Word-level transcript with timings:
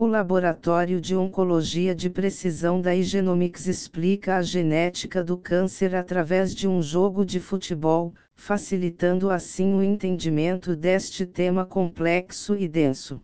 O 0.00 0.06
Laboratório 0.06 1.00
de 1.00 1.16
Oncologia 1.16 1.92
de 1.92 2.08
Precisão 2.08 2.80
da 2.80 2.94
Igenomics 2.94 3.66
explica 3.66 4.36
a 4.36 4.42
genética 4.42 5.24
do 5.24 5.36
câncer 5.36 5.92
através 5.96 6.54
de 6.54 6.68
um 6.68 6.80
jogo 6.80 7.26
de 7.26 7.40
futebol, 7.40 8.14
facilitando 8.32 9.28
assim 9.28 9.74
o 9.74 9.82
entendimento 9.82 10.76
deste 10.76 11.26
tema 11.26 11.66
complexo 11.66 12.54
e 12.54 12.68
denso. 12.68 13.20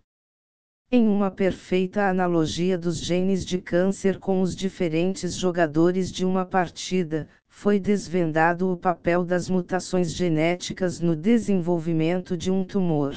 Em 0.91 1.07
uma 1.07 1.31
perfeita 1.31 2.09
analogia 2.09 2.77
dos 2.77 2.97
genes 2.97 3.47
de 3.47 3.61
câncer 3.61 4.19
com 4.19 4.43
os 4.43 4.57
diferentes 4.57 5.37
jogadores 5.37 6.11
de 6.11 6.25
uma 6.25 6.45
partida, 6.45 7.29
foi 7.47 7.79
desvendado 7.79 8.69
o 8.69 8.77
papel 8.77 9.25
das 9.25 9.49
mutações 9.49 10.13
genéticas 10.13 10.99
no 10.99 11.15
desenvolvimento 11.15 12.37
de 12.37 12.51
um 12.51 12.65
tumor. 12.65 13.15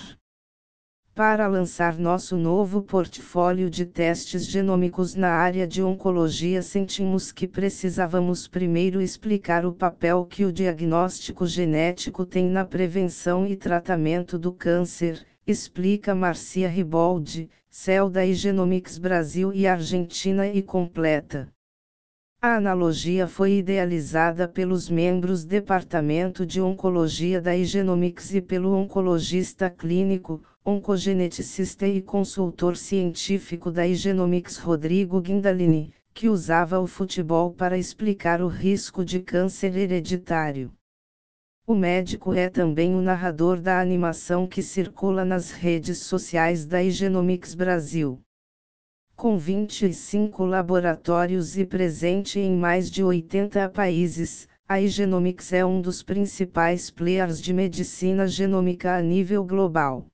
Para 1.18 1.48
lançar 1.48 1.98
nosso 1.98 2.38
novo 2.38 2.80
portfólio 2.80 3.72
de 3.72 3.88
testes 3.88 4.46
genômicos 4.46 5.16
na 5.16 5.30
área 5.30 5.66
de 5.66 5.82
oncologia, 5.82 6.62
sentimos 6.62 7.32
que 7.32 7.48
precisávamos 7.48 8.48
primeiro 8.48 9.02
explicar 9.02 9.66
o 9.66 9.74
papel 9.74 10.26
que 10.26 10.46
o 10.46 10.54
diagnóstico 10.54 11.48
genético 11.48 12.24
tem 12.24 12.48
na 12.48 12.64
prevenção 12.64 13.48
e 13.48 13.56
tratamento 13.56 14.38
do 14.38 14.54
câncer, 14.54 15.26
explica 15.48 16.14
Marcia 16.14 16.70
Riboldi, 16.70 17.50
CEL 17.68 18.12
da 18.12 18.24
Igenomics 18.24 19.00
Brasil 19.00 19.52
e 19.52 19.66
Argentina 19.66 20.48
e 20.48 20.62
completa. 20.62 21.52
A 22.40 22.56
analogia 22.58 23.28
foi 23.28 23.54
idealizada 23.54 24.48
pelos 24.48 24.88
membros 24.88 25.44
Departamento 25.44 26.46
de 26.46 26.62
Oncologia 26.62 27.42
da 27.42 27.58
Igenomics 27.58 28.32
e 28.32 28.40
pelo 28.40 28.76
oncologista 28.76 29.72
clínico, 29.72 30.44
oncogeneticista 30.64 31.88
e 31.88 32.00
consultor 32.00 32.78
científico 32.78 33.72
da 33.72 33.88
Igenomics 33.88 34.58
Rodrigo 34.58 35.20
Guindalini, 35.20 35.92
que 36.14 36.30
usava 36.30 36.80
o 36.80 36.86
futebol 36.86 37.52
para 37.52 37.76
explicar 37.76 38.40
o 38.40 38.48
risco 38.48 39.04
de 39.04 39.20
câncer 39.20 39.76
hereditário. 39.76 40.72
O 41.66 41.74
médico 41.74 42.36
é 42.36 42.50
também 42.50 42.94
o 42.94 43.02
narrador 43.02 43.60
da 43.60 43.82
animação 43.82 44.46
que 44.46 44.62
circula 44.62 45.26
nas 45.26 45.50
redes 45.50 45.98
sociais 45.98 46.68
da 46.68 46.84
Igenomics 46.84 47.56
Brasil. 47.56 48.22
Com 49.18 49.36
25 49.36 50.46
laboratórios 50.46 51.58
e 51.58 51.66
presente 51.66 52.40
em 52.40 52.56
mais 52.56 52.88
de 52.88 53.04
80 53.04 53.68
países, 53.70 54.48
a 54.70 54.80
Igenomics 54.80 55.52
é 55.52 55.66
um 55.66 55.82
dos 55.82 56.04
principais 56.04 56.92
players 56.92 57.42
de 57.42 57.52
medicina 57.52 58.28
genômica 58.28 58.96
a 58.96 59.02
nível 59.02 59.44
global. 59.44 60.06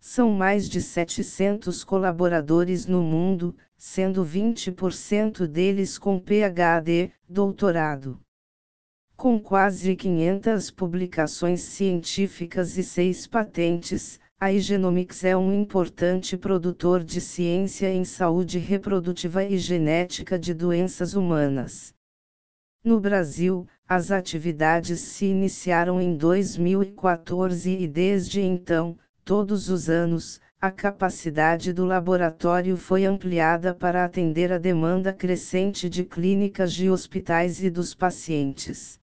São 0.00 0.32
mais 0.32 0.68
de 0.68 0.82
700 0.82 1.84
colaboradores 1.84 2.86
no 2.86 3.04
mundo, 3.04 3.54
sendo 3.76 4.24
20% 4.24 5.46
deles 5.46 5.96
com 5.96 6.18
PhD, 6.18 7.12
doutorado. 7.28 8.18
Com 9.16 9.38
quase 9.38 9.94
500 9.94 10.72
publicações 10.72 11.60
científicas 11.60 12.76
e 12.76 12.82
6 12.82 13.28
patentes, 13.28 14.18
a 14.40 14.52
Igenomics 14.52 15.24
é 15.24 15.36
um 15.36 15.52
importante 15.52 16.36
produtor 16.36 17.02
de 17.02 17.20
ciência 17.20 17.92
em 17.92 18.04
saúde 18.04 18.56
reprodutiva 18.56 19.42
e 19.42 19.58
genética 19.58 20.38
de 20.38 20.54
doenças 20.54 21.14
humanas. 21.14 21.92
No 22.84 23.00
Brasil, 23.00 23.66
as 23.88 24.12
atividades 24.12 25.00
se 25.00 25.26
iniciaram 25.26 26.00
em 26.00 26.16
2014 26.16 27.68
e 27.68 27.88
desde 27.88 28.40
então, 28.40 28.96
todos 29.24 29.68
os 29.68 29.90
anos, 29.90 30.40
a 30.60 30.70
capacidade 30.70 31.72
do 31.72 31.84
laboratório 31.84 32.76
foi 32.76 33.04
ampliada 33.04 33.74
para 33.74 34.04
atender 34.04 34.52
a 34.52 34.58
demanda 34.58 35.12
crescente 35.12 35.90
de 35.90 36.04
clínicas 36.04 36.72
de 36.72 36.88
hospitais 36.88 37.60
e 37.60 37.68
dos 37.68 37.92
pacientes. 37.92 39.00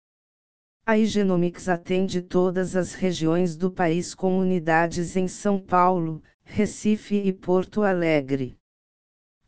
A 0.88 1.00
Igenomics 1.00 1.68
atende 1.68 2.22
todas 2.22 2.76
as 2.76 2.94
regiões 2.94 3.58
do 3.58 3.72
país 3.72 4.14
com 4.14 4.38
unidades 4.38 5.16
em 5.16 5.28
São 5.28 5.60
Paulo, 5.60 6.22
Recife 6.44 7.16
e 7.16 7.34
Porto 7.34 7.82
Alegre. 7.82 8.56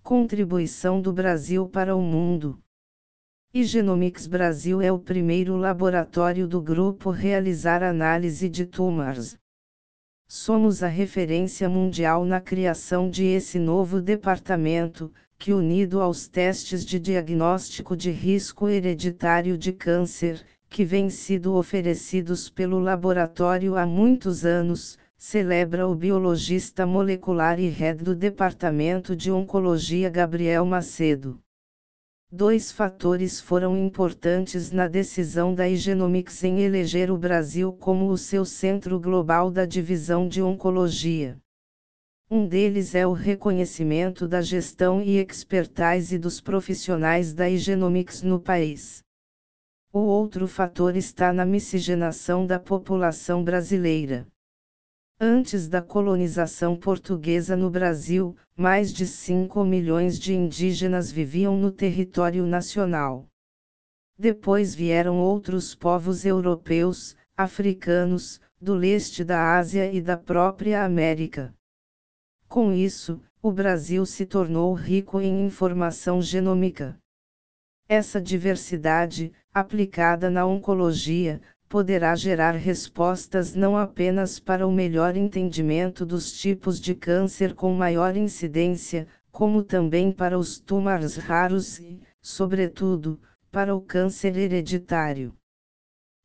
Contribuição 0.02 1.00
do 1.00 1.14
Brasil 1.14 1.70
para 1.70 1.96
o 1.96 2.02
mundo. 2.02 2.59
Igenomics 3.53 4.26
Brasil 4.26 4.81
é 4.81 4.92
o 4.92 4.97
primeiro 4.97 5.56
laboratório 5.58 6.47
do 6.47 6.59
grupo 6.59 7.12
realizar 7.12 7.84
análise 7.84 8.50
de 8.50 8.66
tumores. 8.66 9.38
Somos 10.28 10.81
a 10.81 10.88
referência 10.88 11.70
mundial 11.70 12.26
na 12.26 12.42
criação 12.42 13.12
de 13.12 13.26
esse 13.26 13.59
novo 13.59 14.02
departamento, 14.02 15.14
que 15.38 15.53
unido 15.53 16.02
aos 16.02 16.28
testes 16.28 16.84
de 16.84 17.00
diagnóstico 17.00 17.96
de 17.96 18.09
risco 18.09 18.68
hereditário 18.68 19.56
de 19.56 19.72
câncer, 19.72 20.44
que 20.69 20.83
vêm 20.83 21.09
sido 21.09 21.55
oferecidos 21.55 22.50
pelo 22.50 22.79
laboratório 22.79 23.75
há 23.75 23.85
muitos 23.85 24.45
anos, 24.45 24.97
celebra 25.17 25.88
o 25.88 25.95
biologista 25.95 26.85
molecular 26.85 27.59
e 27.59 27.69
head 27.69 28.03
do 28.03 28.16
Departamento 28.16 29.16
de 29.16 29.31
Oncologia 29.31 30.09
Gabriel 30.09 30.66
Macedo. 30.66 31.39
Dois 32.29 32.72
fatores 32.72 33.39
foram 33.39 33.78
importantes 33.78 34.69
na 34.69 34.88
decisão 34.88 35.55
da 35.55 35.67
Igenomics 35.67 36.44
em 36.44 36.59
eleger 36.59 37.09
o 37.09 37.17
Brasil 37.17 37.72
como 37.72 38.09
o 38.09 38.17
seu 38.17 38.44
centro 38.44 38.99
global 38.99 39.49
da 39.49 39.66
divisão 39.66 40.28
de 40.28 40.41
oncologia. 40.41 41.38
Um 42.29 42.45
deles 42.45 42.94
é 42.94 43.07
o 43.07 43.13
reconhecimento 43.13 44.28
da 44.28 44.41
gestão 44.41 45.01
e 45.01 45.17
expertise 45.17 46.19
dos 46.19 46.41
profissionais 46.41 47.34
da 47.34 47.49
Igenomics 47.49 48.22
no 48.22 48.41
país. 48.41 49.06
O 49.97 50.02
outro 50.02 50.47
fator 50.47 50.96
está 50.96 51.34
na 51.34 51.44
miscigenação 51.44 52.46
da 52.46 52.59
população 52.59 53.44
brasileira. 53.44 54.28
Antes 55.19 55.68
da 55.68 55.81
colonização 55.81 56.78
portuguesa 56.78 57.56
no 57.56 57.72
Brasil, 57.72 58.38
mais 58.56 58.94
de 58.94 59.08
5 59.08 59.66
milhões 59.66 60.19
de 60.19 60.35
indígenas 60.35 61.12
viviam 61.12 61.58
no 61.58 61.72
território 61.72 62.46
nacional. 62.46 63.25
Depois 64.16 64.75
vieram 64.75 65.18
outros 65.18 65.74
povos 65.74 66.25
europeus, 66.25 67.16
africanos, 67.35 68.40
do 68.62 68.75
leste 68.75 69.24
da 69.24 69.58
Ásia 69.58 69.91
e 69.91 70.00
da 70.00 70.16
própria 70.16 70.85
América. 70.85 71.52
Com 72.47 72.72
isso, 72.72 73.19
o 73.41 73.52
Brasil 73.52 74.06
se 74.06 74.28
tornou 74.28 74.75
rico 74.75 75.19
em 75.19 75.44
informação 75.44 76.22
genômica. 76.22 76.96
Essa 77.90 78.20
diversidade, 78.20 79.31
aplicada 79.53 80.30
na 80.30 80.46
oncologia, 80.46 81.40
poderá 81.70 82.16
gerar 82.16 82.52
respostas 82.52 83.56
não 83.56 83.78
apenas 83.78 84.40
para 84.40 84.68
o 84.68 84.72
melhor 84.72 85.16
entendimento 85.16 86.06
dos 86.06 86.34
tipos 86.34 86.81
de 86.81 86.94
câncer 86.94 87.53
com 87.53 87.74
maior 87.74 88.18
incidência, 88.18 89.08
como 89.31 89.64
também 89.64 90.12
para 90.12 90.38
os 90.38 90.59
tumores 90.59 91.16
raros 91.16 91.80
e, 91.80 92.02
sobretudo, 92.22 93.20
para 93.50 93.74
o 93.74 93.80
câncer 93.80 94.36
hereditário. 94.36 95.34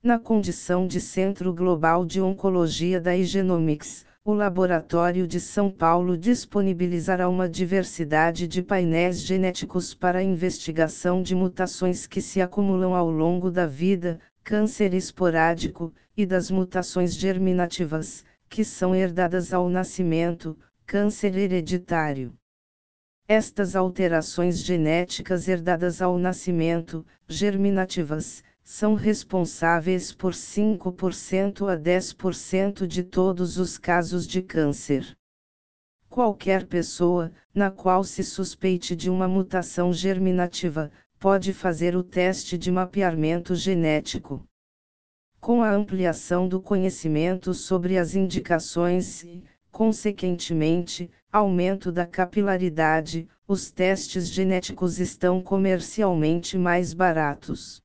Na 0.03 0.19
condição 0.19 0.85
de 0.85 1.01
Centro 1.01 1.55
Global 1.55 2.05
de 2.05 2.21
Oncologia 2.21 3.01
da 3.01 3.17
Igenomics, 3.17 4.05
o 4.25 4.33
Laboratório 4.33 5.27
de 5.27 5.41
São 5.41 5.69
Paulo 5.69 6.17
disponibilizará 6.17 7.29
uma 7.29 7.49
diversidade 7.49 8.47
de 8.47 8.63
painéis 8.63 9.21
genéticos 9.21 9.95
para 9.95 10.21
a 10.21 10.23
investigação 10.23 11.21
de 11.21 11.35
mutações 11.35 12.07
que 12.07 12.21
se 12.21 12.41
acumulam 12.41 12.95
ao 12.95 13.11
longo 13.11 13.51
da 13.51 13.67
vida, 13.67 14.21
câncer 14.45 14.95
esporádico, 14.95 15.93
e 16.17 16.25
das 16.25 16.53
mutações 16.53 17.15
germinativas, 17.15 18.25
que 18.49 18.65
são 18.65 18.95
herdadas 18.95 19.53
ao 19.53 19.69
nascimento, 19.69 20.57
câncer 20.87 21.37
hereditário. 21.37 22.33
Estas 23.27 23.75
alterações 23.75 24.59
genéticas 24.59 25.49
herdadas 25.49 26.01
ao 26.01 26.17
nascimento, 26.17 27.05
germinativas, 27.27 28.45
são 28.65 28.95
responsáveis 28.95 30.13
por 30.13 30.33
5% 30.33 31.69
a 31.69 31.77
10% 31.77 32.87
de 32.87 33.03
todos 33.03 33.59
os 33.59 33.77
casos 33.77 34.27
de 34.27 34.41
câncer. 34.41 35.17
Qualquer 36.09 36.67
pessoa, 36.67 37.33
na 37.55 37.71
qual 37.71 38.05
se 38.05 38.23
suspeite 38.23 38.95
de 38.95 39.11
uma 39.11 39.27
mutação 39.27 39.93
germinativa, 39.93 40.93
pode 41.19 41.53
fazer 41.53 41.97
o 41.97 42.03
teste 42.03 42.57
de 42.57 42.71
mapeamento 42.71 43.55
genético. 43.55 44.45
Com 45.41 45.63
a 45.63 45.73
ampliação 45.73 46.47
do 46.47 46.61
conhecimento 46.61 47.53
sobre 47.53 47.99
as 47.99 48.15
indicações 48.15 49.25
e, 49.25 49.43
consequentemente, 49.73 51.11
aumento 51.33 51.91
da 51.91 52.07
capilaridade, 52.07 53.29
os 53.49 53.71
testes 53.73 54.29
genéticos 54.29 55.01
estão 55.01 55.43
comercialmente 55.43 56.57
mais 56.57 56.95
baratos. 56.95 57.82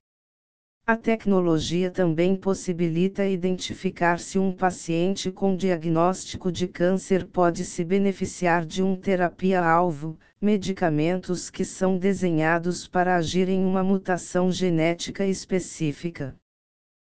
A 0.89 0.95
tecnologia 0.95 1.91
também 1.91 2.33
possibilita 2.33 3.27
identificar 3.27 4.21
se 4.21 4.39
um 4.39 4.53
paciente 4.53 5.29
com 5.29 5.53
diagnóstico 5.53 6.49
de 6.49 6.65
câncer 6.65 7.25
pode 7.25 7.65
se 7.65 7.83
beneficiar 7.83 8.65
de 8.65 8.81
uma 8.81 8.95
terapia-alvo, 8.95 10.17
medicamentos 10.39 11.49
que 11.49 11.65
são 11.65 11.97
desenhados 11.97 12.87
para 12.87 13.17
agir 13.17 13.49
em 13.49 13.65
uma 13.65 13.83
mutação 13.83 14.49
genética 14.49 15.25
específica. 15.25 16.33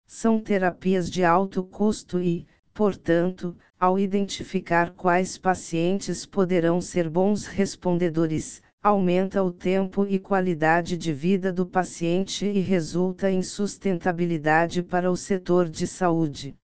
São 0.06 0.40
terapias 0.40 1.12
de 1.12 1.26
alto 1.26 1.62
custo 1.62 2.22
e, 2.22 2.48
portanto, 2.74 3.54
ao 3.78 4.00
identificar 4.00 4.92
quais 4.92 5.38
pacientes 5.38 6.26
poderão 6.26 6.80
ser 6.80 7.10
bons 7.10 7.46
respondedores, 7.46 8.62
aumenta 8.88 9.44
o 9.44 9.52
tempo 9.52 10.06
e 10.06 10.18
qualidade 10.18 10.98
de 10.98 11.12
vida 11.12 11.52
do 11.52 11.66
paciente 11.66 12.46
e 12.46 12.60
resulta 12.60 13.30
em 13.30 13.44
sustentabilidade 13.44 14.82
para 14.82 15.12
o 15.12 15.18
setor 15.18 15.68
de 15.68 15.86
saúde. 15.86 16.56